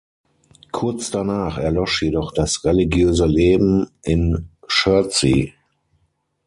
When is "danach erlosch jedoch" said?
1.11-2.31